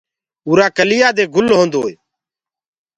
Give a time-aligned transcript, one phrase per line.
[0.47, 1.93] اُرآ ڪليآ دي گُل هودو هي۔